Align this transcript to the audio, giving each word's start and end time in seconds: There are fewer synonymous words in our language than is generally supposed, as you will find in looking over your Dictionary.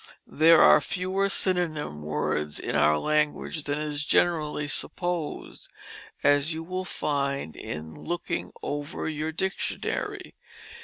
There 0.25 0.59
are 0.63 0.81
fewer 0.81 1.29
synonymous 1.29 1.93
words 1.93 2.59
in 2.59 2.75
our 2.75 2.97
language 2.97 3.65
than 3.65 3.77
is 3.77 4.03
generally 4.03 4.67
supposed, 4.67 5.69
as 6.23 6.51
you 6.55 6.63
will 6.63 6.85
find 6.85 7.55
in 7.55 7.93
looking 8.01 8.51
over 8.63 9.07
your 9.07 9.31
Dictionary. 9.31 10.33